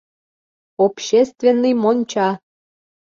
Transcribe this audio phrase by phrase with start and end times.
[0.85, 2.29] Общественный монча!